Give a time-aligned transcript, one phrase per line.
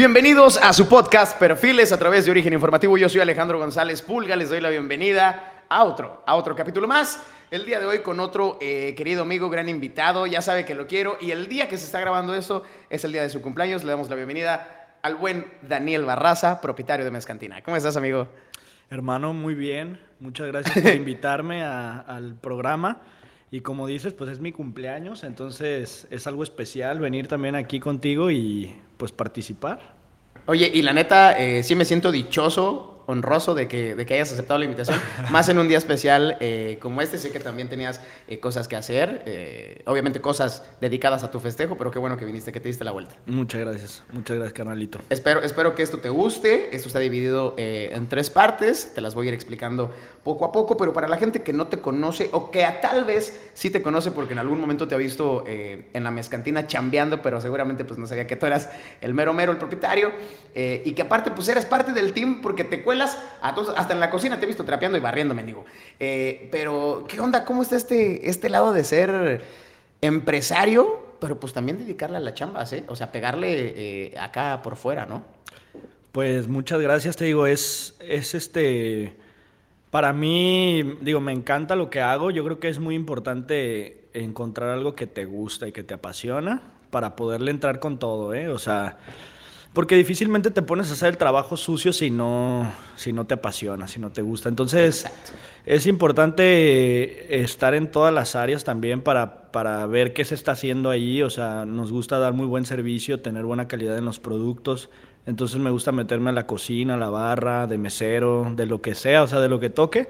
[0.00, 2.96] Bienvenidos a su podcast Perfiles a través de Origen Informativo.
[2.96, 4.34] Yo soy Alejandro González Pulga.
[4.34, 7.22] Les doy la bienvenida a otro, a otro capítulo más.
[7.50, 10.26] El día de hoy con otro eh, querido amigo, gran invitado.
[10.26, 11.18] Ya sabe que lo quiero.
[11.20, 13.84] Y el día que se está grabando esto es el día de su cumpleaños.
[13.84, 17.60] Le damos la bienvenida al buen Daniel Barraza, propietario de Mezcantina.
[17.60, 18.26] ¿Cómo estás, amigo?
[18.88, 20.00] Hermano, muy bien.
[20.18, 23.02] Muchas gracias por invitarme al programa.
[23.50, 28.30] Y como dices, pues es mi cumpleaños, entonces es algo especial venir también aquí contigo
[28.30, 29.99] y pues participar.
[30.46, 34.32] Oye, y la neta, eh, sí me siento dichoso honroso de que, de que hayas
[34.32, 34.98] aceptado la invitación.
[35.30, 38.76] Más en un día especial eh, como este, sé que también tenías eh, cosas que
[38.76, 42.68] hacer, eh, obviamente cosas dedicadas a tu festejo, pero qué bueno que viniste, que te
[42.68, 43.16] diste la vuelta.
[43.26, 45.00] Muchas gracias, muchas gracias, carnalito.
[45.10, 46.74] Espero, espero que esto te guste.
[46.74, 49.92] Esto está dividido en tres partes, te las voy a ir explicando
[50.22, 53.04] poco a poco, pero para la gente que no te conoce o que a tal
[53.04, 57.22] vez sí te conoce porque en algún momento te ha visto en la mezcantina chambeando,
[57.22, 58.70] pero seguramente pues no sabía que tú eras
[59.00, 60.12] el mero mero, el propietario,
[60.54, 64.44] y que aparte pues eres parte del team porque te hasta en la cocina te
[64.44, 65.64] he visto trapeando y barriendo, digo.
[65.98, 67.44] Eh, pero, ¿qué onda?
[67.44, 69.42] ¿Cómo está este, este lado de ser
[70.00, 72.84] empresario, pero pues también dedicarle a la chamba, ¿eh?
[72.88, 75.22] O sea, pegarle eh, acá por fuera, ¿no?
[76.12, 79.16] Pues muchas gracias, te digo, es, es este...
[79.90, 82.30] Para mí, digo, me encanta lo que hago.
[82.30, 86.62] Yo creo que es muy importante encontrar algo que te gusta y que te apasiona
[86.90, 88.48] para poderle entrar con todo, ¿eh?
[88.48, 88.98] O sea,
[89.72, 93.86] porque difícilmente te pones a hacer el trabajo sucio si no, si no te apasiona,
[93.86, 94.48] si no te gusta.
[94.48, 95.06] Entonces,
[95.64, 100.90] es importante estar en todas las áreas también para, para ver qué se está haciendo
[100.90, 101.22] ahí.
[101.22, 104.90] O sea, nos gusta dar muy buen servicio, tener buena calidad en los productos.
[105.26, 108.96] Entonces me gusta meterme a la cocina, a la barra, de mesero, de lo que
[108.96, 110.08] sea, o sea, de lo que toque.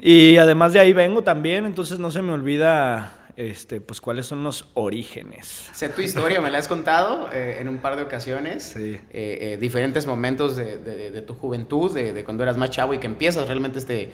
[0.00, 4.44] Y además de ahí vengo también, entonces no se me olvida este, pues cuáles son
[4.44, 5.68] los orígenes.
[5.72, 8.74] Sé tu historia, me la has contado eh, en un par de ocasiones.
[8.74, 8.94] Sí.
[8.94, 13.46] Eh, eh, diferentes momentos de, tu juventud, de, cuando eras más chavo y que empiezas
[13.48, 14.12] realmente este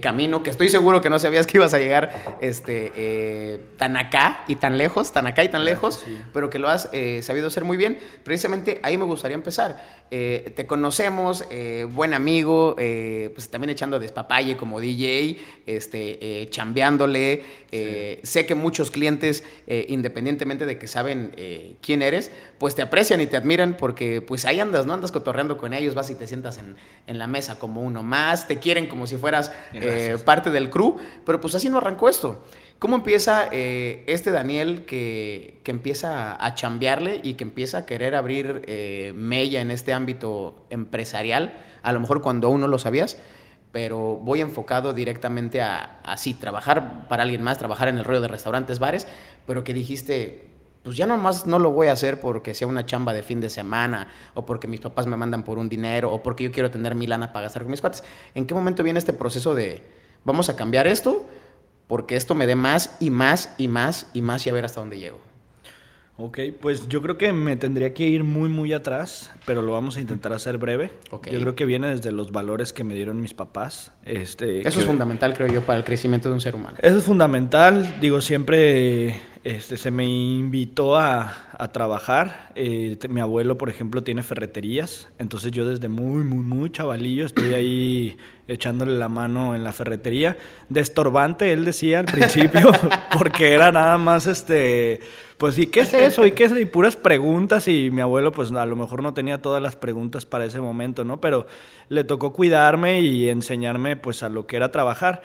[0.00, 4.56] camino, que estoy seguro que no sabías que ibas a llegar este, tan acá y
[4.56, 6.88] tan lejos, tan acá y tan lejos, pero que lo has
[7.20, 7.98] sabido hacer muy bien.
[8.22, 10.02] Precisamente ahí me gustaría empezar.
[10.08, 11.44] te conocemos,
[11.90, 17.62] buen amigo, pues también echando despapalle como DJ, este, chambeándole.
[18.22, 23.20] Sé que muchos clientes, eh, independientemente de que saben eh, quién eres, pues te aprecian
[23.20, 24.94] y te admiran porque pues ahí andas, ¿no?
[24.94, 28.48] Andas cotorreando con ellos, vas y te sientas en, en la mesa como uno más,
[28.48, 30.96] te quieren como si fueras eh, parte del crew,
[31.26, 32.44] pero pues así no arrancó esto.
[32.78, 39.12] ¿Cómo empieza este Daniel que, que, empieza a chambearle y que empieza a querer abrir
[39.14, 41.54] mella en este ámbito empresarial?
[41.82, 43.18] A lo mejor cuando aún no lo sabías,
[43.72, 48.28] pero voy enfocado directamente a así, trabajar para alguien más, trabajar en el rollo de
[48.28, 49.08] restaurantes, bares,
[49.46, 50.46] pero que dijiste,
[50.82, 53.48] pues ya nomás no lo voy a hacer porque sea una chamba de fin de
[53.48, 56.94] semana, o porque mis papás me mandan por un dinero, o porque yo quiero tener
[56.94, 58.04] mi lana para gastar con mis cuates.
[58.34, 59.82] ¿En qué momento viene este proceso de,
[60.24, 61.26] vamos a cambiar esto,
[61.86, 64.80] porque esto me dé más y más y más y más y a ver hasta
[64.80, 65.31] dónde llego?
[66.24, 69.96] Ok, pues yo creo que me tendría que ir muy, muy atrás, pero lo vamos
[69.96, 70.92] a intentar hacer breve.
[71.10, 71.32] Okay.
[71.32, 73.90] Yo creo que viene desde los valores que me dieron mis papás.
[74.04, 76.76] Este, eso es fundamental, creo yo, para el crecimiento de un ser humano.
[76.80, 77.96] Eso es fundamental.
[78.00, 82.52] Digo, siempre este, se me invitó a, a trabajar.
[82.54, 85.08] Eh, mi abuelo, por ejemplo, tiene ferreterías.
[85.18, 88.16] Entonces yo desde muy, muy, muy chavalillo estoy ahí
[88.46, 90.36] echándole la mano en la ferretería.
[90.68, 92.70] De estorbante, él decía al principio,
[93.18, 95.00] porque era nada más este
[95.42, 96.24] pues, ¿y qué es eso?
[96.24, 96.52] ¿Y qué es?
[96.56, 100.24] Y puras preguntas y mi abuelo, pues, a lo mejor no tenía todas las preguntas
[100.24, 101.20] para ese momento, ¿no?
[101.20, 101.48] Pero
[101.88, 105.22] le tocó cuidarme y enseñarme, pues, a lo que era trabajar.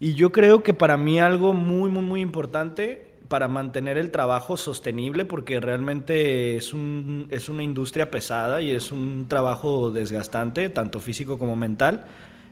[0.00, 4.58] Y yo creo que para mí algo muy, muy, muy importante para mantener el trabajo
[4.58, 11.00] sostenible, porque realmente es, un, es una industria pesada y es un trabajo desgastante, tanto
[11.00, 12.04] físico como mental.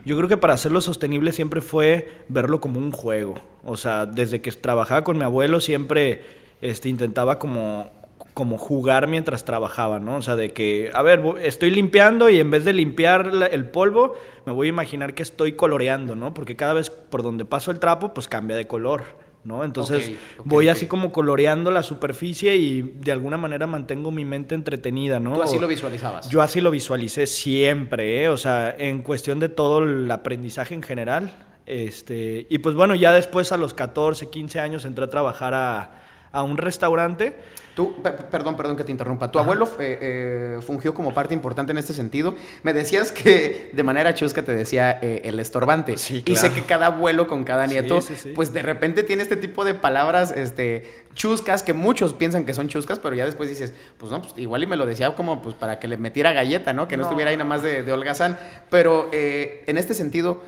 [0.07, 3.35] Yo creo que para hacerlo sostenible siempre fue verlo como un juego.
[3.63, 6.23] O sea, desde que trabajaba con mi abuelo siempre
[6.63, 7.91] este, intentaba como,
[8.33, 10.17] como jugar mientras trabajaba, ¿no?
[10.17, 14.17] O sea, de que, a ver, estoy limpiando y en vez de limpiar el polvo,
[14.47, 16.33] me voy a imaginar que estoy coloreando, ¿no?
[16.33, 19.05] Porque cada vez por donde paso el trapo, pues cambia de color,
[19.45, 19.65] ¿no?
[19.65, 20.13] Entonces
[20.45, 25.35] voy así como coloreando la superficie y de alguna manera mantengo mi mente entretenida, ¿no?
[25.35, 26.29] ¿Tú así lo visualizabas?
[26.29, 28.29] Yo así lo visualicé siempre, ¿eh?
[28.29, 31.33] O sea, en cuestión de todo el aprendizaje en general.
[31.67, 36.01] Este, y pues bueno, ya después a los 14, 15 años entré a trabajar a
[36.33, 37.37] a un restaurante,
[37.75, 39.31] Tú, perdón, perdón que te interrumpa.
[39.31, 42.35] Tu abuelo eh, eh, fungió como parte importante en este sentido.
[42.63, 45.97] Me decías que de manera chusca te decía eh, el estorbante.
[45.97, 48.01] Sí, Y sé que cada abuelo con cada nieto,
[48.35, 52.69] pues de repente tiene este tipo de palabras este, chuscas que muchos piensan que son
[52.69, 55.55] chuscas, pero ya después dices, pues no, pues igual y me lo decía como pues
[55.55, 56.89] para que le metiera galleta, ¿no?
[56.89, 58.37] Que no, estuviera ahí nada más de, de holgazán.
[58.69, 60.43] Pero en este sentido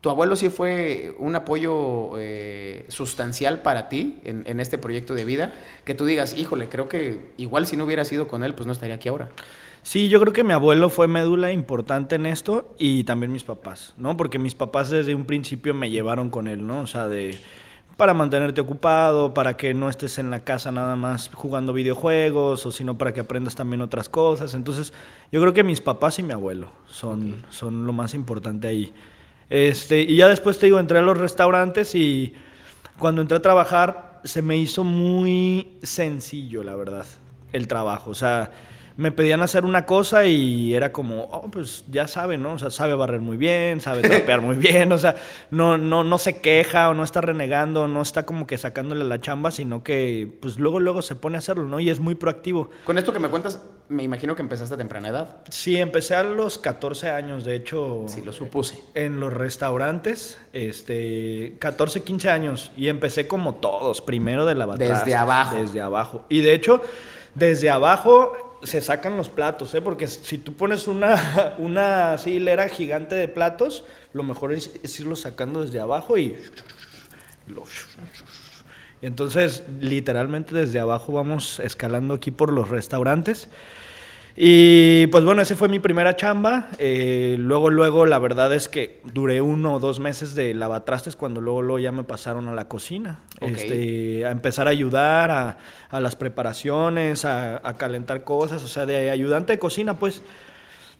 [0.00, 5.54] ¿Tu abuelo sí fue un apoyo eh, sustancial para ti en, este proyecto de vida?
[5.84, 8.72] Que tú digas, híjole, creo que igual si no hubiera sido con él, pues no
[8.72, 9.30] estaría aquí ahora.
[9.82, 13.94] Sí, yo creo que mi abuelo fue médula importante en esto y también mis papás,
[13.96, 14.16] ¿no?
[14.16, 16.80] Porque mis papás desde un principio me llevaron con él, ¿no?
[16.80, 17.38] O sea, de
[17.96, 22.70] para mantenerte ocupado, para que no estés en la casa nada más jugando videojuegos, o
[22.70, 24.54] sino para que aprendas también otras cosas.
[24.54, 24.92] Entonces,
[25.32, 28.92] yo creo que mis papás y mi abuelo son, son lo más importante ahí.
[29.48, 32.34] Este, y ya después te digo, entré a los restaurantes y
[32.98, 37.06] cuando entré a trabajar se me hizo muy sencillo, la verdad,
[37.52, 38.10] el trabajo.
[38.10, 38.50] O sea,
[38.96, 42.54] me pedían hacer una cosa y era como, oh, pues ya sabe, ¿no?
[42.54, 45.16] O sea, sabe barrer muy bien, sabe trapear muy bien, o sea,
[45.50, 49.20] no, no, no se queja o no está renegando, no está como que sacándole la
[49.20, 51.78] chamba, sino que pues luego, luego se pone a hacerlo, ¿no?
[51.78, 52.70] Y es muy proactivo.
[52.84, 55.36] Con esto que me cuentas, me imagino que empezaste a temprana edad.
[55.50, 58.04] Sí, empecé a los 14 años, de hecho.
[58.08, 58.82] Sí, lo supuse.
[58.94, 64.98] En los restaurantes, este, 14, 15 años, y empecé como todos, primero de la batalla.
[64.98, 65.56] Desde abajo.
[65.56, 66.24] Desde abajo.
[66.28, 66.82] Y de hecho,
[67.34, 69.80] desde abajo se sacan los platos, ¿eh?
[69.80, 74.70] porque si tú pones una, una hilera gigante de platos, lo mejor es,
[75.00, 76.36] irlo sacando desde abajo y...
[79.02, 83.48] Entonces, literalmente desde abajo vamos escalando aquí por los restaurantes.
[84.38, 86.68] Y pues bueno, esa fue mi primera chamba.
[86.78, 91.40] Eh, luego, luego, la verdad es que duré uno o dos meses de lavatrastes cuando
[91.40, 93.20] luego, luego ya me pasaron a la cocina.
[93.40, 98.84] Este, a empezar a ayudar a, a las preparaciones, a, a, calentar cosas, o sea,
[98.84, 100.22] de ayudante de cocina, pues.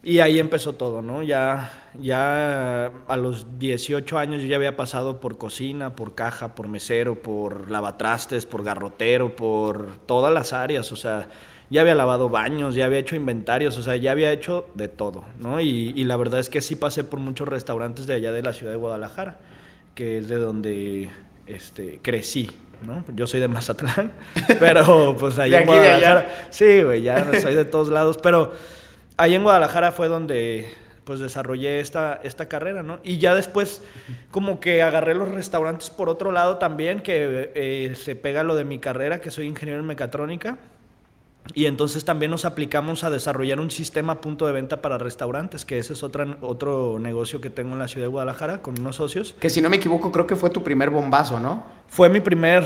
[0.03, 1.21] Y ahí empezó todo, ¿no?
[1.21, 6.67] Ya, ya a los 18 años yo ya había pasado por cocina, por caja, por
[6.67, 11.27] mesero, por lavatrastes, por garrotero, por todas las áreas, o sea
[11.69, 15.25] ya había lavado baños, ya había hecho inventarios, o sea, ya había hecho de todo,
[15.39, 15.59] ¿no?
[15.59, 18.53] Y, y, la verdad es que sí pasé por muchos restaurantes de allá de la
[18.53, 19.37] ciudad de Guadalajara,
[19.93, 21.09] que es de donde
[21.45, 22.49] este, crecí,
[22.85, 23.03] ¿no?
[23.15, 24.13] Yo soy de Mazatlán,
[24.59, 26.47] pero pues allá en Guadalajara...
[26.51, 28.53] Sí, güey, ya soy de todos lados, pero
[29.17, 30.73] ahí en Guadalajara fue donde
[31.03, 32.99] pues desarrollé esta, esta carrera, ¿no?
[33.01, 33.81] Y ya después
[34.29, 38.65] como que agarré los restaurantes por otro lado también, que eh, se pega lo de
[38.65, 40.57] mi carrera, que soy ingeniero en mecatrónica.
[41.53, 45.79] Y entonces también nos aplicamos a desarrollar un sistema punto de venta para restaurantes, que
[45.79, 49.35] ese es otra, otro negocio que tengo en la ciudad de Guadalajara con unos socios.
[49.39, 51.65] Que si no me equivoco, creo que fue tu primer bombazo, ¿no?
[51.87, 52.65] Fue mi primer,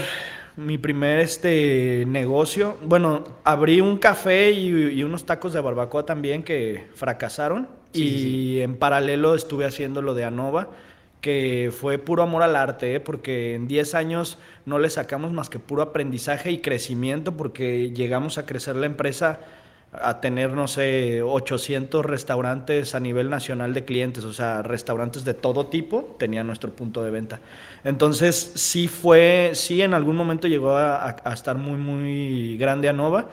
[0.55, 2.77] mi primer este, negocio.
[2.83, 7.67] Bueno, abrí un café y, unos tacos de barbacoa también que fracasaron.
[7.93, 10.69] y en paralelo estuve haciendo lo de Anova
[11.21, 12.99] que fue puro amor al arte, ¿eh?
[12.99, 18.37] porque en 10 años no le sacamos más que puro aprendizaje y crecimiento, porque llegamos
[18.37, 19.39] a crecer la empresa
[19.93, 25.33] a tener, no sé, 800 restaurantes a nivel nacional de clientes, o sea, restaurantes de
[25.33, 27.41] todo tipo tenían nuestro punto de venta.
[27.83, 33.27] Entonces, sí fue, sí en algún momento llegó a, estar muy, muy grande a Nova,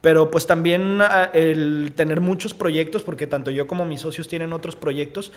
[0.00, 4.52] pero pues también ah, el tener muchos proyectos, porque tanto yo como mis socios tienen
[4.52, 5.32] otros proyectos,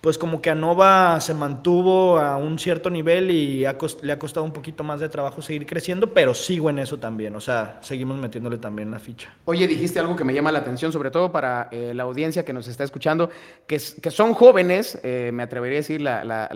[0.00, 3.64] pues como que Anova se mantuvo a un cierto nivel y
[4.02, 7.34] le ha costado un poquito más de trabajo seguir creciendo, pero sigo en eso también,
[7.34, 9.34] o sea, seguimos metiéndole también la ficha.
[9.44, 12.52] Oye, dijiste algo que me llama la atención, sobre todo para eh, la audiencia que
[12.52, 13.30] nos está escuchando,
[13.66, 16.48] que, que son jóvenes, eh, me atrevería a decir la, la,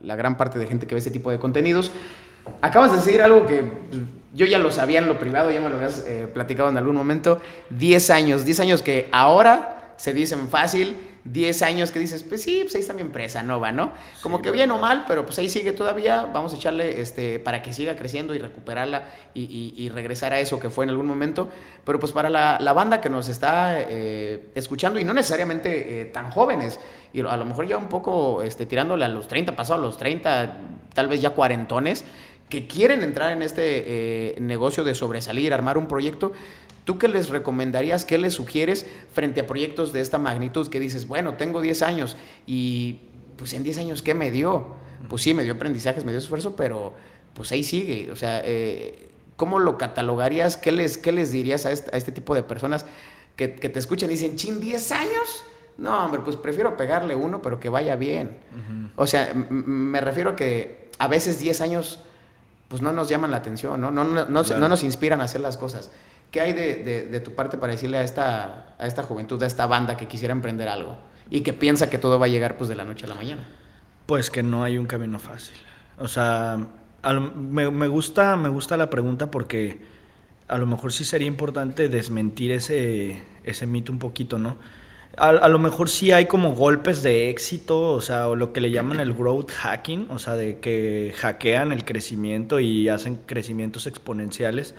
[0.00, 1.90] la, gran parte de gente que ve este tipo de contenidos.
[2.60, 4.02] Acabas de decir algo que pues,
[4.34, 6.96] yo ya lo sabía en lo privado, ya me lo habías eh, platicado en algún
[6.96, 12.42] momento, 10 años, 10 años que ahora se dicen fácil, 10 años que dices, pues
[12.42, 13.92] sí, pues ahí está mi empresa, Nova, ¿no?
[14.22, 17.62] Como que bien o mal, pero pues ahí sigue todavía, vamos a echarle este, para
[17.62, 21.48] que siga creciendo y recuperarla y, regresar a eso que fue en algún momento.
[21.84, 26.30] Pero pues para la, banda que nos está eh, escuchando y no necesariamente eh, tan
[26.30, 26.78] jóvenes,
[27.12, 29.96] y a lo mejor ya un poco este, tirándole a los 30, pasado a los
[29.96, 30.56] 30,
[30.92, 32.04] tal vez ya cuarentones,
[32.48, 33.62] que quieren entrar en este
[34.34, 36.32] eh, negocio de sobresalir, armar un proyecto,
[36.84, 41.08] ¿Tú qué les recomendarías, qué les sugieres frente a proyectos de esta magnitud que dices,
[41.08, 43.00] bueno, tengo 10 años y
[43.36, 44.76] pues en 10 años, ¿qué me dio?
[45.08, 46.94] Pues sí, me dio aprendizajes, me dio esfuerzo, pero
[47.34, 48.10] pues ahí sigue.
[48.12, 50.56] O sea, eh, ¿cómo lo catalogarías?
[50.56, 52.86] ¿Qué les, qué les dirías a este, tipo de personas
[53.36, 55.44] que, te escuchan y dicen, chin, 10 años?
[55.76, 58.36] No, hombre, pues prefiero pegarle uno, pero que vaya bien.
[58.96, 62.00] O sea, me refiero a que a veces 10 años
[62.68, 65.56] pues no nos llaman la atención, no, no, no, no, nos inspiran a hacer las
[65.56, 65.90] cosas.
[66.34, 69.68] ¿Qué hay de, de, tu parte para decirle a esta, a esta juventud, a esta
[69.68, 70.98] banda que quisiera emprender algo
[71.30, 73.46] y que piensa que todo va a llegar pues de la noche a la mañana?
[74.06, 75.54] Pues que no hay un camino fácil.
[75.96, 76.58] O sea,
[77.36, 79.78] me, me, gusta, me gusta la pregunta porque
[80.48, 84.56] a lo mejor sí sería importante desmentir ese, ese mito un poquito, ¿no?
[85.16, 88.72] A, lo mejor sí hay como golpes de éxito, o sea, o lo que le
[88.72, 94.74] llaman el growth hacking, o sea, de que hackean el crecimiento y hacen crecimientos exponenciales.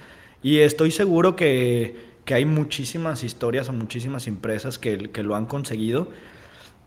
[0.45, 5.47] Y estoy seguro que, que hay muchísimas historias o muchísimas empresas que, que, lo han
[5.47, 6.09] conseguido,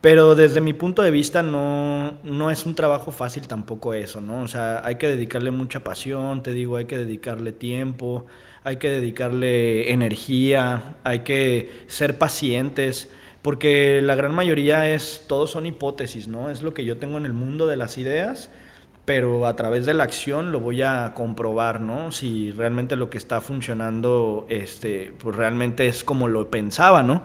[0.00, 4.42] pero desde mi punto de vista no, no es un trabajo fácil tampoco eso, ¿no?
[4.42, 8.26] O sea, hay que dedicarle mucha pasión, te digo, hay que dedicarle tiempo,
[8.62, 13.10] hay que dedicarle energía, hay que ser pacientes
[13.42, 16.48] porque la gran mayoría es, todos son hipótesis, ¿no?
[16.48, 18.52] Es lo que yo tengo en el mundo de las ideas,
[19.08, 22.12] pero a través de la acción lo voy a comprobar, ¿no?
[22.12, 27.22] Si realmente lo que está funcionando, este, pues realmente es como lo pensaba, ¿no?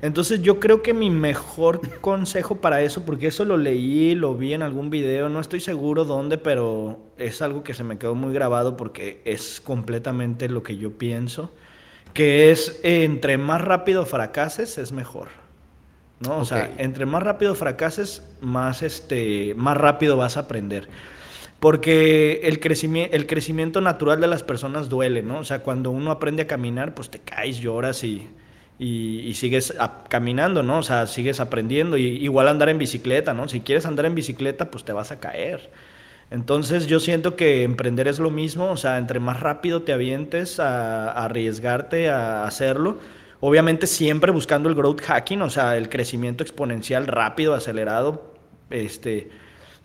[0.00, 4.52] Entonces yo creo que mi mejor consejo para eso, porque eso lo leí, lo vi
[4.52, 8.34] en algún video, no estoy seguro dónde, pero es algo que se me quedó muy
[8.34, 11.52] grabado porque es completamente lo que yo pienso,
[12.14, 15.41] que es entre más rápido fracases es mejor.
[16.22, 16.38] ¿No?
[16.38, 20.88] O sea, entre más rápido fracases, más, este, más rápido vas a aprender.
[21.60, 25.38] Porque el crecimiento, el crecimiento natural de las personas duele, ¿no?
[25.38, 28.28] O sea, cuando uno aprende a caminar, pues te caes, lloras y,
[28.78, 29.72] y, sigues
[30.08, 30.78] caminando, ¿no?
[30.78, 31.96] O sea, sigues aprendiendo.
[31.96, 33.48] Y, igual andar en bicicleta, ¿no?
[33.48, 35.70] Si quieres andar en bicicleta, pues te vas a caer.
[36.30, 40.58] Entonces yo siento que emprender es lo mismo, o sea, entre más rápido te avientes
[40.60, 42.98] a, a arriesgarte a hacerlo,
[43.44, 48.34] Obviamente siempre buscando el growth hacking, o sea, el crecimiento exponencial rápido, acelerado,
[48.70, 49.30] este,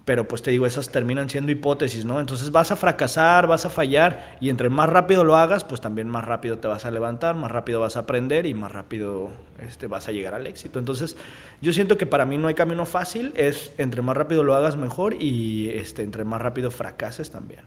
[0.06, 2.20] pero pues te digo, esas terminan siendo hipótesis, ¿no?
[2.20, 6.08] Entonces vas a fracasar, vas a fallar y entre más rápido lo hagas, pues también
[6.08, 9.88] más rápido te vas a levantar, más rápido vas a aprender y más rápido este,
[9.88, 10.78] vas a llegar al éxito.
[10.78, 11.18] Entonces
[11.60, 14.78] yo siento que para mí no hay camino fácil, es entre más rápido lo hagas
[14.78, 17.62] mejor y este, entre más rápido fracases también.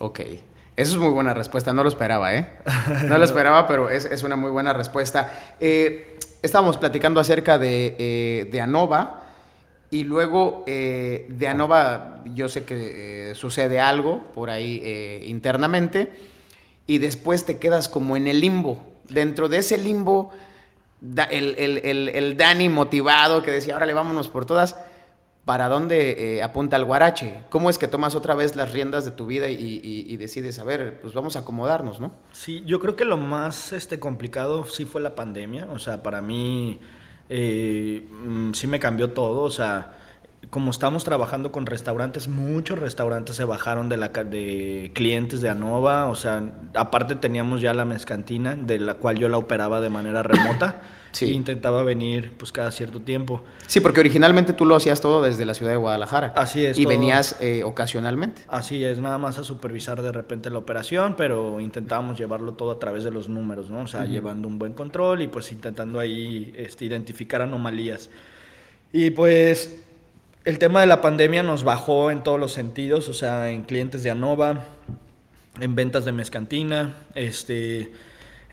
[0.00, 0.20] Ok.
[0.78, 2.46] Esa es muy buena respuesta, no lo esperaba, ¿eh?
[3.08, 5.56] No lo esperaba, pero es, una muy buena respuesta.
[5.58, 9.24] Eh, estábamos platicando acerca de, eh, de ANOVA
[9.90, 16.12] y luego eh, de ANOVA yo sé que sucede algo por ahí internamente
[16.86, 18.80] y después te quedas como en el limbo.
[19.08, 20.30] Dentro de ese limbo,
[21.28, 24.76] el, el, el, Dani motivado que decía, órale, vámonos por todas
[25.48, 27.40] para dónde eh, apunta el guarache.
[27.48, 31.00] ¿Cómo es que tomas otra vez las riendas de tu vida y, decides, a ver,
[31.00, 32.12] pues vamos a acomodarnos, ¿no?
[32.32, 35.66] Sí, yo creo que lo más este, complicado sí fue la pandemia.
[35.72, 36.78] O sea, para mí
[37.30, 39.40] eh, mm, sí me cambió todo.
[39.40, 39.97] O sea,
[40.50, 46.06] como estamos trabajando con restaurantes, muchos restaurantes se bajaron de, la, de clientes de Anova.
[46.06, 46.42] O sea,
[46.74, 50.82] aparte teníamos ya la mezcantina, de la cual yo la operaba de manera remota.
[51.10, 51.32] Sí.
[51.32, 53.42] intentaba venir pues cada cierto tiempo.
[53.66, 56.34] Sí, porque originalmente tú lo hacías todo desde la ciudad de Guadalajara.
[56.36, 56.78] Así es.
[56.78, 58.42] Y venías eh, ocasionalmente.
[58.46, 62.78] Así es, nada más a supervisar de repente la operación, pero intentábamos llevarlo todo a
[62.78, 63.80] través de los números, ¿no?
[63.80, 68.10] O sea, llevando un buen control y pues intentando ahí este, identificar anomalías.
[68.92, 69.87] Y pues
[70.48, 74.02] el tema de la pandemia nos bajó en todos los sentidos, o sea, en clientes
[74.02, 74.64] de Anova,
[75.60, 77.92] en ventas de mezcantina, este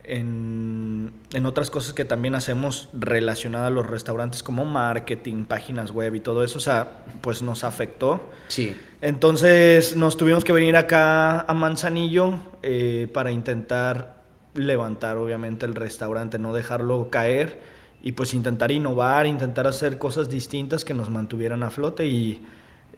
[0.03, 1.13] en,
[1.45, 6.43] otras cosas que también hacemos relacionadas a los restaurantes como marketing, páginas web y todo
[6.43, 8.29] eso, o sea, pues nos afectó.
[8.49, 8.75] Sí.
[8.99, 14.17] Entonces nos tuvimos que venir acá a Manzanillo eh, para intentar
[14.53, 17.73] levantar obviamente el restaurante, no dejarlo caer
[18.05, 22.39] y pues intentar innovar, intentar hacer cosas distintas que nos mantuvieran a flote y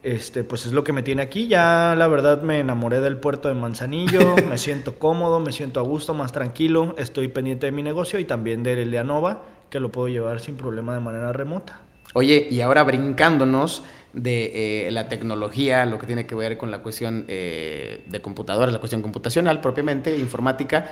[0.03, 1.47] este, pues es lo que me tiene aquí.
[1.47, 5.83] Ya la verdad me enamoré del puerto de Manzanillo, me siento cómodo, me siento a
[5.83, 9.93] gusto, más tranquilo, estoy pendiente de mi negocio y también del de Anova, que lo
[9.93, 11.79] puedo llevar sin problema de manera remota.
[12.13, 16.79] Oye, y ahora brincándonos de eh, la tecnología, lo que tiene que ver con la
[16.79, 20.91] cuestión eh, de computadoras, la cuestión computacional propiamente, informática,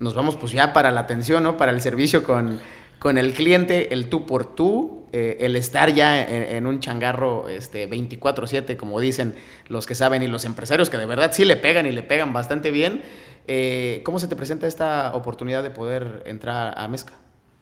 [0.00, 1.56] nos vamos pues ya para la atención, ¿no?
[1.56, 2.60] Para el servicio con
[2.98, 7.88] con el cliente, el tú por tú, eh, el estar ya en, un changarro este,
[7.88, 9.36] 24/7, como dicen
[9.68, 12.32] los que saben y los empresarios que de verdad sí le pegan y le pegan
[12.32, 13.02] bastante bien.
[13.46, 17.12] Eh, ¿Cómo se te presenta esta oportunidad de poder entrar a Mezca?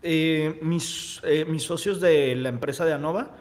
[0.02, 3.32] Eh, mis, mis socios de la empresa de Anova,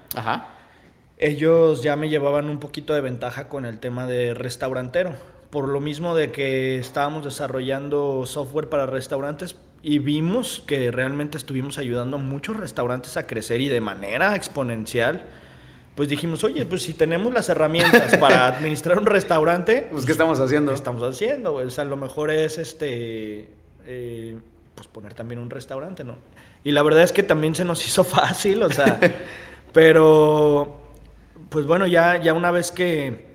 [1.18, 5.14] ellos ya me llevaban un poquito de ventaja con el tema de restaurantero.
[5.52, 11.78] Por lo mismo de que estábamos desarrollando software para restaurantes, y vimos que realmente estuvimos
[11.78, 15.24] ayudando a muchos restaurantes a crecer y de manera exponencial.
[15.96, 20.40] pues dijimos, oye, pues si tenemos las herramientas para administrar un restaurante, pues ¿qué estamos
[20.40, 20.72] haciendo?
[20.72, 21.56] ¿Qué estamos haciendo?
[21.56, 23.50] O sea, lo mejor es este,
[23.86, 24.38] eh,
[24.76, 26.18] pues poner también un restaurante, ¿no?
[26.64, 29.00] Y la verdad es que también se nos hizo fácil, o sea,
[29.74, 30.80] pero,
[31.50, 33.32] pues bueno, ya, ya una vez que,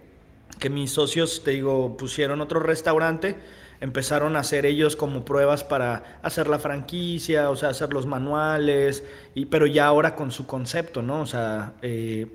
[0.59, 3.37] que mis socios, te digo, pusieron otro restaurante,
[3.80, 9.04] empezaron a hacer ellos como pruebas para hacer la franquicia, o sea, hacer los manuales,
[9.35, 11.21] y, pero ya ahora con su concepto, ¿no?
[11.21, 12.26] O sea, eh,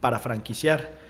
[0.00, 1.01] para franquiciar.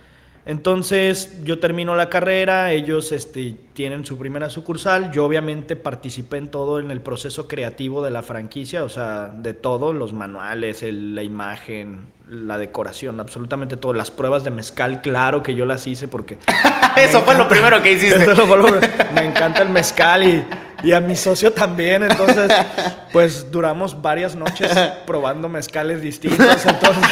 [0.45, 6.49] Entonces yo termino la carrera, ellos este, tienen su primera sucursal, yo obviamente participé en
[6.49, 11.23] todo en el proceso creativo de la franquicia, o sea, de todo, los manuales, la
[11.23, 16.39] imagen, la decoración, absolutamente todo, las pruebas de mezcal, claro que yo las hice porque...
[16.97, 18.27] Eso fue lo primero que hiciste.
[19.15, 20.45] me encanta el mezcal y,
[20.83, 22.51] y a mi socio también, entonces
[23.13, 24.73] pues duramos varias noches
[25.07, 27.05] probando mezcales distintos, entonces...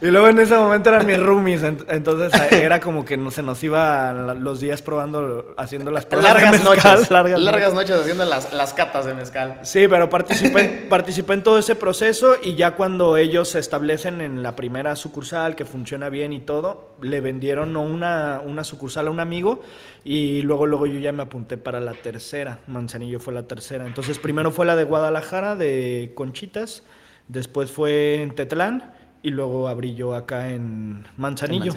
[0.00, 3.62] Y luego en ese momento eran mis roomies, entonces era como que no, se nos
[3.64, 7.10] iba los días probando, haciendo las largas noches.
[7.10, 7.96] Largas, noches.
[7.96, 9.60] haciendo las, las, catas de mezcal.
[9.62, 14.42] Sí, pero participé, participé en todo ese proceso y ya cuando ellos se establecen en
[14.42, 19.20] la primera sucursal, que funciona bien y todo, le vendieron una, una sucursal a un
[19.20, 19.62] amigo
[20.04, 22.58] y luego, luego yo ya me apunté para la tercera.
[22.66, 23.86] Manzanillo fue la tercera.
[23.86, 26.82] Entonces primero fue la de Guadalajara, de Conchitas,
[27.28, 28.95] después fue en Tetlán
[29.26, 31.72] y luego abrí yo acá en Manzanillo.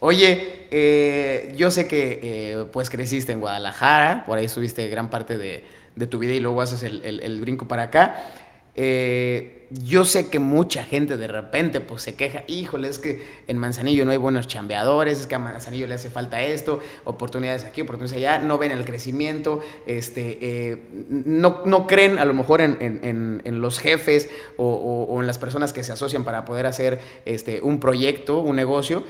[0.00, 5.36] Oye, eh, yo sé que eh, pues creciste en Guadalajara, por ahí estuviste gran parte
[5.36, 5.66] de,
[6.06, 8.32] tu vida y luego haces el, el brinco para acá.
[8.80, 13.58] Eh, yo sé que mucha gente de repente pues se queja, híjole, es que en
[13.58, 17.80] Manzanillo no hay buenos chambeadores, es que a Manzanillo le hace falta esto, oportunidades aquí,
[17.80, 23.60] oportunidades allá, no ven el crecimiento, este, eh, no, no, creen a lo mejor en,
[23.60, 28.38] los jefes o, en las personas que se asocian para poder hacer este, un proyecto,
[28.38, 29.02] un negocio,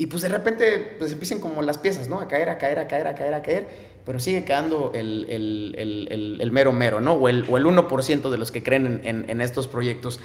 [0.00, 2.20] y pues de repente pues empiezan como las piezas, ¿no?
[2.20, 3.68] A caer, a caer, a caer, a caer, a caer
[4.06, 7.12] pero sigue quedando el, mero mero, ¿no?
[7.12, 10.20] O el, o el 1% de los que creen en, estos proyectos.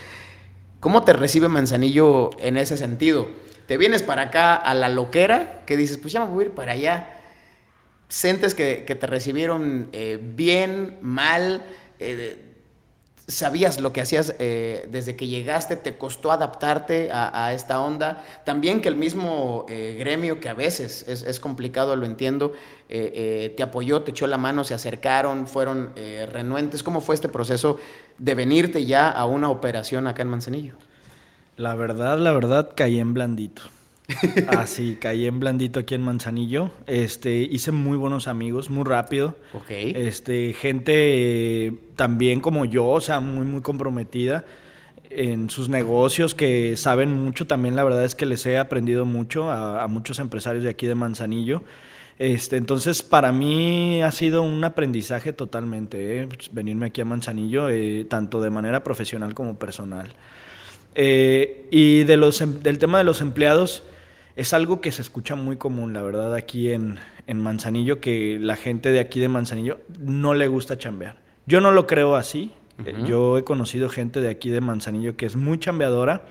[0.80, 3.28] ¿Cómo te recibe Manzanillo en ese sentido?
[3.68, 6.54] ¿Te vienes para acá a la loquera que dices, pues ya me voy a ir
[6.54, 7.20] para allá?
[8.08, 11.64] ¿Sientes que, te recibieron eh, bien, mal?
[12.00, 12.55] Eh,
[13.28, 18.24] sabías lo que hacías eh, desde que llegaste, te costó adaptarte a, esta onda.
[18.44, 22.54] También que el mismo eh, gremio, que a veces es, complicado, lo entiendo,
[22.88, 25.94] eh, te apoyó, te echó la mano, se acercaron, fueron
[26.32, 26.84] renuentes.
[26.84, 27.80] ¿Cómo fue este proceso
[28.18, 30.76] de venirte ya a una operación acá en Manzanillo?
[31.58, 33.62] La verdad, la verdad, caí en blandito.
[34.48, 36.72] Así, caí en blandito aquí en Manzanillo.
[36.86, 39.36] Este, hice muy buenos amigos, muy rápido.
[39.54, 39.70] Ok.
[39.70, 40.94] Este, gente
[41.68, 44.46] eh, también como yo, o sea, muy, muy comprometida
[45.10, 47.48] en sus negocios, que saben mucho.
[47.48, 50.96] También la verdad es que les he aprendido mucho a, muchos empresarios de aquí de
[50.96, 51.64] Manzanillo.
[52.20, 56.28] Este, entonces, para mí ha sido un aprendizaje totalmente, ¿eh?
[56.28, 60.14] pues, venirme aquí a Manzanillo, eh, tanto de manera profesional como personal.
[60.98, 63.84] y de los, em, del tema de los empleados,
[64.36, 68.92] es algo que se escucha muy común, la verdad, aquí en, Manzanillo, que la gente
[68.92, 71.18] de aquí de Manzanillo no le gusta chambear.
[71.46, 72.52] Yo no lo creo así.
[73.06, 76.24] Yo he conocido gente de aquí de Manzanillo que es muy chambeadora,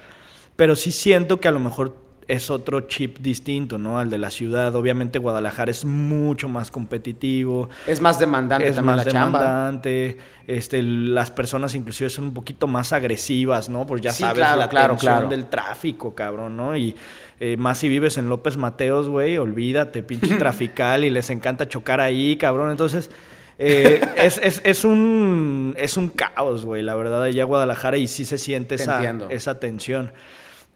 [0.57, 1.97] pero sí siento que a lo mejor
[2.29, 3.99] es otro chip distinto, ¿no?
[3.99, 4.75] Al de la ciudad.
[4.77, 7.69] Obviamente Guadalajara es mucho más competitivo.
[7.87, 10.19] Es más demandante es más demandante.
[10.47, 13.87] Este, las personas inclusive son un poquito más agresivas, ¿no?
[13.87, 16.77] Pues ya sabes la claro, tensión del tráfico, cabrón, ¿no?
[16.77, 16.95] Y
[17.41, 22.01] eh, más si vives en López Mateos, güey, olvídate, pinche trafical y les encanta chocar
[22.01, 22.71] ahí, cabrón.
[22.71, 23.11] Entonces,
[23.59, 28.77] eh, es, un, es un caos, güey, la verdad, allá Guadalajara y sí se siente
[28.77, 30.13] esa, esa tensión.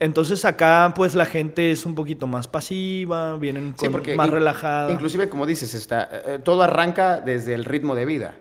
[0.00, 3.74] Entonces acá pues la gente es un poquito más pasiva, vienen
[4.16, 4.92] más relajada.
[4.92, 8.34] Inclusive como dices, está, eh, todo arranca desde el ritmo de vida.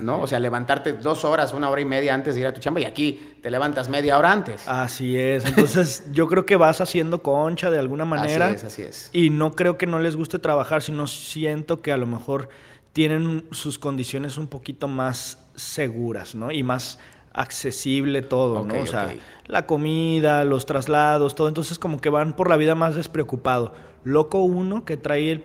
[0.00, 0.20] ¿No?
[0.20, 2.80] O sea, levantarte dos horas, una hora y media antes de ir a tu chamba
[2.80, 4.66] y aquí te levantas media hora antes.
[4.66, 5.44] Así es.
[5.44, 8.46] Entonces, yo creo que vas haciendo concha de alguna manera.
[8.46, 9.10] Así es, así es.
[9.12, 12.48] Y no creo que no les guste trabajar, sino siento que a lo mejor
[12.92, 16.50] tienen sus condiciones un poquito más seguras, ¿no?
[16.50, 16.98] Y más
[17.32, 18.80] accesible todo, ¿no?
[18.80, 19.14] O sea,
[19.46, 21.48] la comida, los traslados, todo.
[21.48, 23.74] Entonces, como que van por la vida más despreocupado.
[24.04, 25.44] Loco uno que trae el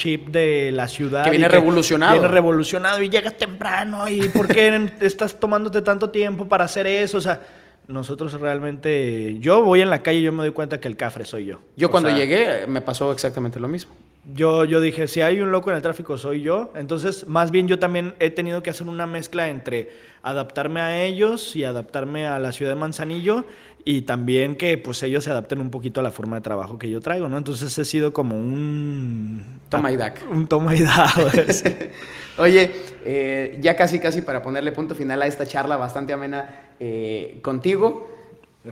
[0.00, 1.24] chip de la ciudad.
[1.24, 2.14] Que viene revolucionado.
[2.14, 7.18] Viene revolucionado y llegas temprano y ¿por qué estás tomándote tanto tiempo para hacer eso?
[7.18, 7.40] O sea,
[7.86, 11.24] nosotros realmente, yo voy en la calle y yo me doy cuenta que el cafre
[11.24, 11.60] soy yo.
[11.76, 13.92] Yo cuando llegué me pasó exactamente lo mismo.
[14.32, 16.72] Yo, yo dije, si hay un loco en el tráfico soy yo.
[16.74, 19.90] Entonces, más bien yo también he tenido que hacer una mezcla entre
[20.22, 23.44] adaptarme a ellos y adaptarme a la ciudad de Manzanillo
[23.84, 26.90] y también que pues ellos se adapten un poquito a la forma de trabajo que
[26.90, 27.38] yo traigo, ¿no?
[27.38, 29.60] Entonces he sido como un...
[29.68, 30.24] Toma y dac.
[30.30, 31.14] Un toma y dac.
[32.38, 32.70] Oye,
[33.04, 38.10] eh, ya casi casi para ponerle punto final a esta charla bastante amena eh, contigo,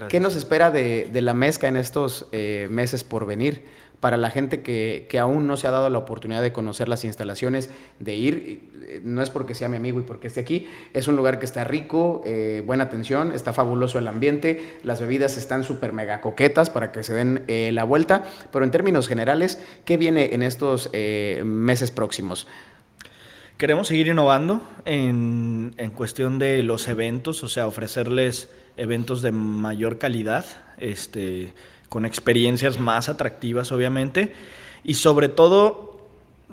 [0.08, 3.64] ¿qué nos espera de, la mezcla en estos eh, meses por venir?
[4.00, 7.70] Para la gente que, aún no se ha dado la oportunidad de conocer las instalaciones,
[7.98, 11.16] de ir, eh, no es porque sea mi amigo y porque esté aquí, es un
[11.16, 15.92] lugar que está rico, eh, buena atención, está fabuloso el ambiente, las bebidas están súper
[15.92, 20.34] mega coquetas para que se den eh, la vuelta, pero en términos generales, ¿qué viene
[20.34, 20.90] en estos
[21.44, 22.46] meses próximos?
[23.56, 29.98] Queremos seguir innovando en, en cuestión de los eventos, o sea, ofrecerles eventos de mayor
[29.98, 30.44] calidad,
[30.78, 31.52] este
[31.88, 34.34] con experiencias más atractivas, obviamente.
[34.84, 36.08] Y sobre todo,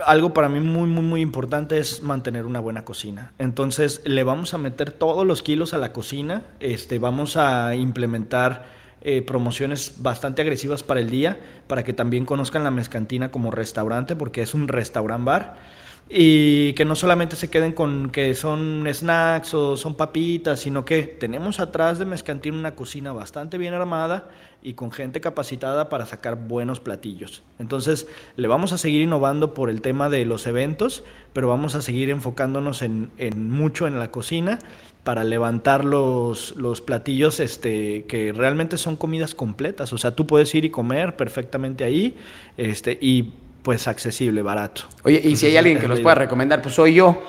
[0.05, 3.33] algo para mí muy, muy, muy importante es mantener una buena cocina.
[3.37, 6.43] Entonces, le vamos a meter todos los kilos a la cocina.
[6.59, 8.65] Este, vamos a implementar
[9.01, 14.15] eh, promociones bastante agresivas para el día, para que también conozcan la mezcantina como restaurante,
[14.15, 15.75] porque es un restaurant bar
[16.07, 21.03] y que no solamente se queden con que son snacks o son papitas, sino que
[21.03, 24.29] tenemos atrás de Mezcantín una cocina bastante bien armada
[24.61, 27.43] y con gente capacitada para sacar buenos platillos.
[27.59, 31.81] Entonces, le vamos a seguir innovando por el tema de los eventos, pero vamos a
[31.81, 34.59] seguir enfocándonos en, mucho en la cocina
[35.03, 39.93] para levantar los, los platillos este, que realmente son comidas completas.
[39.93, 42.15] O sea, tú puedes ir y comer perfectamente ahí
[42.57, 43.33] este, y
[43.65, 44.83] pues accesible, barato.
[45.01, 47.19] Oye, y si hay alguien que los pueda recomendar, pues soy yo.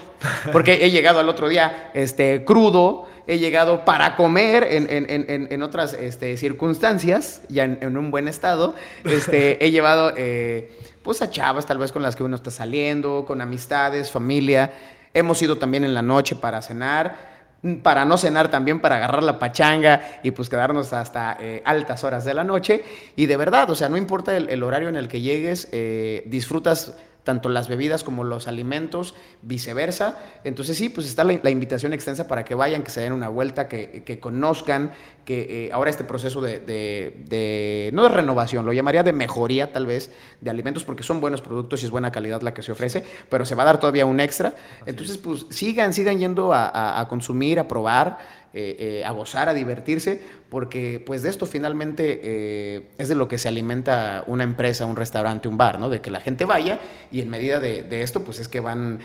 [0.52, 5.62] Porque he llegado al otro día este, crudo, he llegado para comer en, en, en,
[5.62, 8.74] otras este, circunstancias, ya en, un buen estado.
[9.04, 13.24] Este, he llevado eh, pues a chavas tal vez con las que uno está saliendo,
[13.26, 14.74] con amistades, familia.
[15.14, 17.35] Hemos ido también en la noche para cenar
[17.82, 22.24] para no cenar también, para agarrar la pachanga y pues quedarnos hasta eh, altas horas
[22.24, 22.84] de la noche.
[23.16, 26.94] Y de verdad, o sea, no importa el, horario en el que llegues, eh, disfrutas
[27.26, 30.16] tanto las bebidas como los alimentos, viceversa.
[30.44, 33.66] Entonces sí, pues está la, invitación extensa para que vayan, que se den una vuelta,
[33.66, 34.92] que, conozcan,
[35.24, 40.12] que eh, ahora este proceso de, no de renovación, lo llamaría de mejoría tal vez
[40.40, 43.44] de alimentos, porque son buenos productos y es buena calidad la que se ofrece, pero
[43.44, 44.54] se va a dar todavía un extra.
[44.86, 48.18] Entonces, pues sigan, sigan yendo a consumir, a probar.
[48.58, 53.28] Eh, eh, a gozar, a divertirse, porque pues de esto finalmente eh, es de lo
[53.28, 55.90] que se alimenta una empresa, un restaurante, un bar, ¿no?
[55.90, 56.80] De que la gente vaya
[57.12, 59.00] y en medida de, esto pues es que van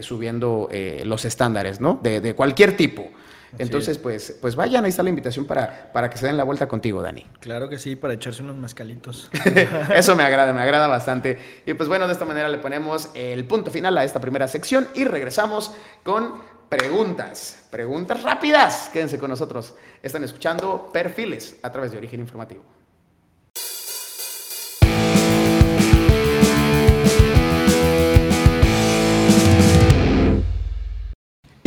[0.00, 0.70] subiendo
[1.04, 2.00] los estándares, ¿no?
[2.02, 3.10] De, cualquier tipo.
[3.58, 6.66] Entonces, pues, pues vayan, ahí está la invitación para, para que se den la vuelta
[6.66, 7.26] contigo, Dani.
[7.40, 9.30] Claro que sí, para echarse unos mezcalitos.
[9.94, 11.38] Eso me agrada, me agrada bastante.
[11.66, 14.88] Y pues bueno, de esta manera le ponemos el punto final a esta primera sección
[14.94, 15.74] y regresamos
[16.04, 18.90] con preguntas, preguntas rápidas.
[18.92, 19.74] Quédense con nosotros.
[20.02, 22.62] Están escuchando Perfiles a través de Origen Informativo.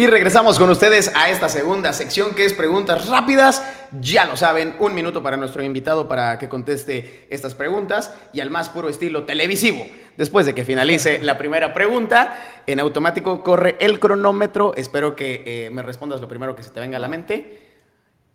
[0.01, 3.63] Y regresamos con ustedes a esta segunda sección que es preguntas rápidas.
[3.99, 8.49] Ya lo saben, un minuto para nuestro invitado para que conteste estas preguntas y al
[8.49, 9.85] más puro estilo televisivo.
[10.21, 14.75] Después de que finalice la primera pregunta, en automático corre el cronómetro.
[14.75, 17.69] Espero que eh, me respondas lo primero que se te venga a la mente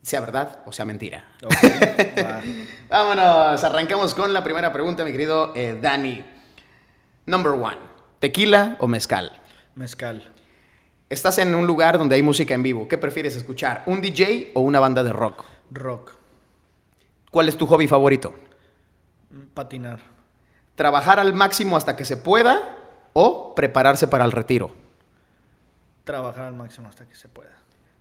[0.02, 1.24] sea verdad o sea mentira.
[2.88, 6.24] Vámonos, arrancamos con la primera pregunta, mi querido eh, Dani.
[7.26, 7.78] Number one,
[8.18, 9.40] ¿tequila o mezcal?
[9.76, 10.32] Mezcal.
[11.08, 12.88] Estás en un lugar donde hay música en vivo.
[12.88, 13.84] ¿Qué prefieres escuchar?
[13.86, 15.44] ¿Un DJ o una banda de rock?
[15.70, 16.14] Rock.
[17.30, 18.34] ¿Cuál es tu hobby favorito?
[19.54, 20.15] Patinar.
[20.76, 22.76] ¿Trabajar al máximo hasta que se pueda
[23.14, 24.72] o prepararse para el retiro?
[26.04, 27.56] Trabajar al máximo hasta que se pueda.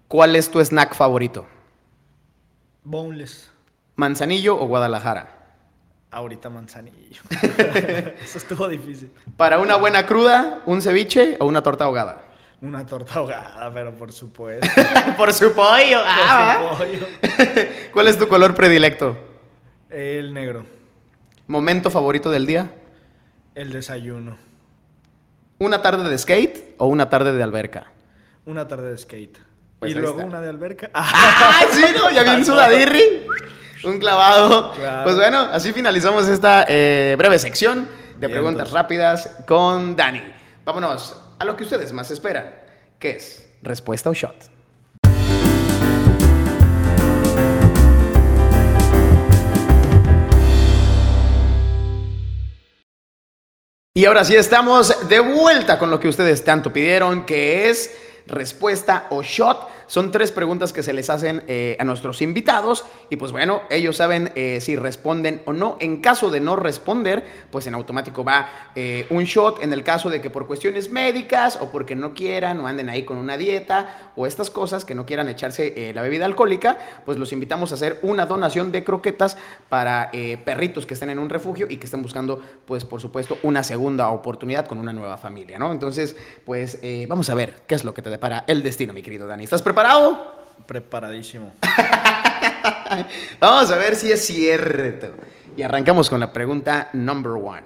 [0.08, 1.46] ¿Cuál es tu snack favorito?
[2.84, 3.50] Boneless.
[3.96, 5.54] ¿Manzanillo o Guadalajara?
[6.10, 7.22] Ahorita manzanillo.
[8.22, 9.10] Eso estuvo difícil.
[9.38, 12.24] ¿Para una buena cruda, un ceviche o una torta ahogada?
[12.60, 14.66] Una torta ahogada, pero por supuesto.
[15.16, 16.02] por su pollo.
[16.04, 17.06] Ah, pollo.
[17.92, 19.16] ¿Cuál es tu color predilecto?
[19.88, 20.75] El negro.
[21.46, 22.72] ¿Momento favorito del día?
[23.54, 24.36] El desayuno.
[25.58, 27.92] ¿Una tarde de skate o una tarde de alberca?
[28.44, 29.38] Una tarde de skate.
[29.78, 30.90] Pues y luego una de alberca.
[30.94, 32.10] ¡Ah, sí, no!
[32.10, 33.26] Ya bien sudadirri.
[33.84, 34.72] Un clavado.
[35.04, 40.22] Pues bueno, así finalizamos esta eh, breve sección de preguntas rápidas con Dani.
[40.64, 42.52] Vámonos a lo que ustedes más esperan,
[42.98, 44.55] que es respuesta o shot.
[53.96, 57.90] Y ahora sí estamos de vuelta con lo que ustedes tanto pidieron, que es
[58.26, 63.16] respuesta o shot Son tres preguntas que se les hacen eh, a nuestros invitados y
[63.16, 65.76] pues bueno, ellos saben eh, si responden o no.
[65.80, 69.62] En caso de no responder, pues en automático va eh, un shot.
[69.62, 73.04] En el caso de que por cuestiones médicas o porque no quieran o anden ahí
[73.04, 77.32] con una dieta o estas cosas que no quieran echarse la bebida alcohólica, pues los
[77.32, 79.36] invitamos a hacer una donación de croquetas
[79.68, 80.10] para
[80.44, 84.08] perritos que estén en un refugio y que estén buscando, pues por supuesto, una segunda
[84.08, 85.70] oportunidad con una nueva familia, ¿no?
[85.70, 89.26] Entonces, pues vamos a ver qué es lo que te depara el destino, mi querido
[89.26, 89.44] Dani.
[89.44, 89.75] ¿Estás preparado?
[90.66, 91.52] Preparadísimo.
[93.40, 95.14] Vamos a ver si es cierto.
[95.56, 97.62] Y arrancamos con la pregunta number one.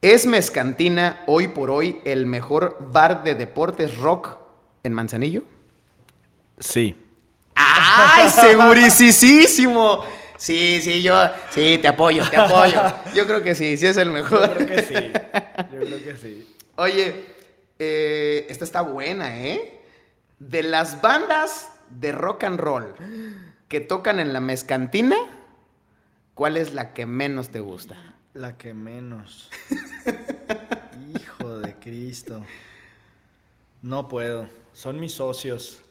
[0.00, 4.38] ¿Es Mezcantina hoy por hoy el mejor bar de deportes rock
[4.82, 5.42] en Manzanillo?
[6.58, 6.96] Sí.
[7.54, 10.02] ¡Ay, segurísimo!
[10.38, 11.14] Sí, sí, yo,
[11.50, 12.80] sí, te apoyo, te apoyo.
[13.14, 14.48] Yo creo que sí, sí es el mejor.
[14.48, 14.94] Yo creo que sí.
[14.94, 16.56] Yo creo que sí.
[16.76, 17.26] Oye,
[17.78, 19.79] eh, esta está buena, ¿eh?
[20.40, 22.94] De las bandas de rock and roll
[23.68, 25.16] que tocan en la mezcantina,
[26.34, 27.96] ¿cuál es la que menos te gusta?
[28.34, 29.48] La que menos.
[31.14, 32.44] Hijo de Cristo.
[33.82, 34.48] No puedo.
[34.72, 35.82] Son mis socios.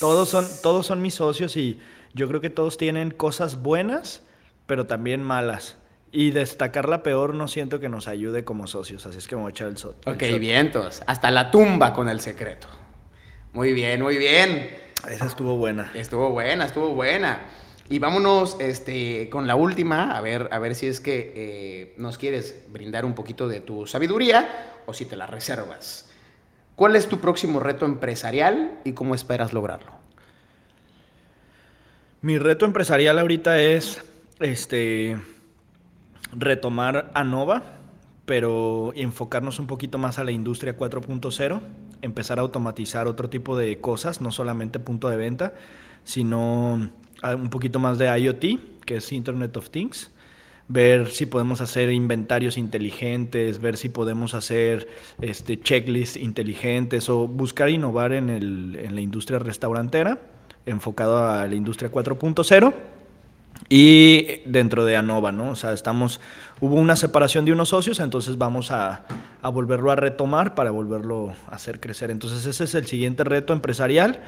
[0.00, 1.80] Todos son, todos son mis socios y
[2.12, 4.22] yo creo que todos tienen cosas buenas,
[4.66, 5.76] pero también malas.
[6.12, 9.42] Y destacar la peor no siento que nos ayude como socios, así es que me
[9.42, 10.08] voy a echar el shot.
[10.08, 11.02] Ok, vientos.
[11.06, 12.66] Hasta la tumba con el secreto.
[13.52, 14.70] Muy bien, muy bien.
[15.08, 15.90] Esa estuvo buena.
[15.94, 17.40] Estuvo buena, estuvo buena.
[17.88, 22.18] Y vámonos este, con la última, a ver, a ver si es que eh, nos
[22.18, 26.08] quieres brindar un poquito de tu sabiduría o si te la reservas.
[26.76, 29.92] ¿Cuál es tu próximo reto empresarial y cómo esperas lograrlo?
[32.22, 34.04] Mi reto empresarial ahorita es
[34.38, 35.18] este
[36.32, 37.62] retomar a Nova,
[38.24, 41.60] pero enfocarnos un poquito más a la industria 4.0,
[42.02, 45.54] empezar a automatizar otro tipo de cosas, no solamente punto de venta,
[46.04, 46.90] sino
[47.22, 50.10] un poquito más de IoT, que es Internet of Things,
[50.68, 54.88] ver si podemos hacer inventarios inteligentes, ver si podemos hacer
[55.20, 60.20] este, checklists inteligentes o buscar innovar en, el, en la industria restaurantera,
[60.66, 62.72] enfocado a la industria 4.0
[63.68, 65.50] y dentro de ANOVA, ¿no?
[65.50, 66.20] O sea, estamos,
[66.60, 69.02] hubo una separación de unos socios, entonces vamos a,
[69.42, 72.10] volverlo a retomar para volverlo a hacer crecer.
[72.10, 74.20] Entonces ese es el siguiente reto empresarial.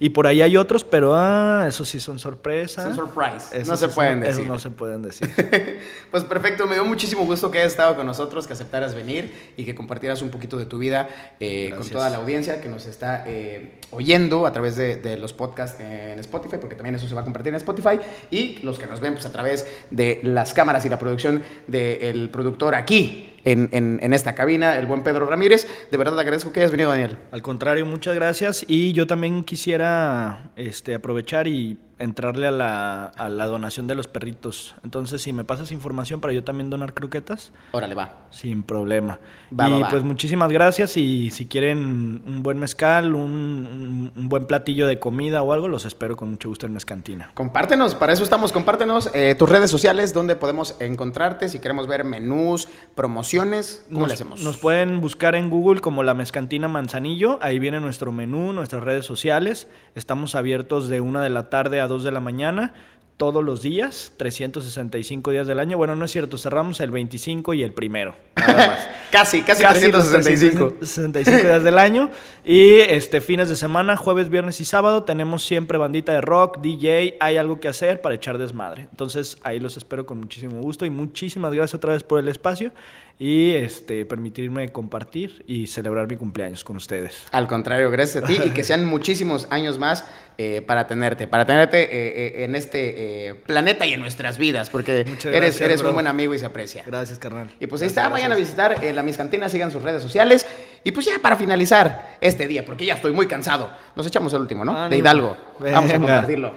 [0.00, 2.84] Y por ahí hay otros, pero ah, eso sí son sorpresas.
[2.84, 3.64] Son surprise.
[3.66, 4.46] no se pueden decir.
[4.46, 5.28] no se pueden decir.
[6.10, 9.64] pues perfecto, me dio muchísimo gusto que hayas estado con nosotros, que aceptaras venir y
[9.64, 11.08] que compartieras un poquito de tu vida
[11.40, 15.80] eh, con toda la audiencia que nos está eh, oyendo a través de, los podcasts
[15.80, 17.98] en Spotify, porque también eso se va a compartir en Spotify,
[18.30, 22.30] y los que nos ven pues, a través de las cámaras y la producción del
[22.30, 25.66] productor aquí en, esta cabina, el buen Pedro Ramírez.
[25.90, 27.18] De verdad te agradezco que hayas venido, Daniel.
[27.30, 28.64] Al contrario, muchas gracias.
[28.68, 34.06] Y yo también quisiera este, aprovechar y entrarle a la, a la, donación de los
[34.06, 34.74] perritos.
[34.84, 37.52] Entonces, si me pasas información para yo también donar croquetas.
[37.72, 38.26] Órale, va.
[38.30, 39.18] Sin problema.
[39.50, 44.98] y pues muchísimas gracias y si quieren un buen mezcal, un, un, buen platillo de
[44.98, 47.30] comida o algo, los espero con mucho gusto en Mezcantina.
[47.34, 52.04] Compártenos, para eso estamos, compártenos eh, tus redes sociales, donde podemos encontrarte, si queremos ver
[52.04, 54.42] menús, promociones, ¿cómo nos, le hacemos?
[54.42, 59.06] Nos pueden buscar en Google como la Mezcantina Manzanillo, ahí viene nuestro menú, nuestras redes
[59.06, 62.74] sociales, estamos abiertos de una de la tarde a 2 de la mañana
[63.18, 65.76] todos los días, 365 días del año.
[65.76, 68.14] Bueno, no es cierto, cerramos el 25 y el primero.
[69.10, 70.74] casi, casi, casi 365.
[70.78, 72.10] 365 días del año.
[72.44, 77.16] Y este fines de semana, jueves, viernes y sábado, tenemos siempre bandita de rock, DJ,
[77.18, 78.82] hay algo que hacer para echar desmadre.
[78.92, 82.72] Entonces, ahí los espero con muchísimo gusto y muchísimas gracias otra vez por el espacio
[83.18, 87.26] y este, permitirme compartir y celebrar mi cumpleaños con ustedes.
[87.32, 90.04] Al contrario, gracias a ti y que sean muchísimos años más
[90.40, 95.04] eh, para tenerte, para tenerte eh, eh, en este planeta y en nuestras vidas, porque
[95.24, 96.84] eres, eres un buen amigo y se aprecia.
[96.86, 97.50] Gracias, carnal.
[97.58, 100.46] Y pues ahí está, vayan a visitar la Mis Cantina, sigan sus redes sociales.
[100.84, 104.42] Y pues ya para finalizar este día, porque ya estoy muy cansado, nos echamos el
[104.42, 104.88] último, ¿no?
[104.88, 105.36] de Hidalgo.
[105.58, 106.54] Vamos a compartirlo.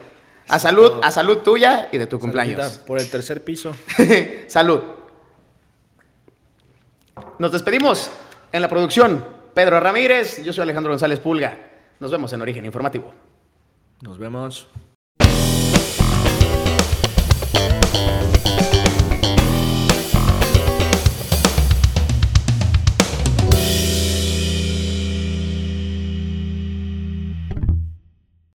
[0.48, 2.78] A salud, a salud tuya y de tu cumpleaños.
[2.86, 3.76] Por el tercer piso.
[4.48, 4.80] salud.
[7.40, 8.12] Nos despedimos
[8.52, 9.26] en la producción.
[9.56, 11.58] Pedro Ramírez, yo soy Alejandro González Pulga.
[12.00, 13.12] Nos vemos en Origen Informativo.
[14.02, 14.68] Nos vemos.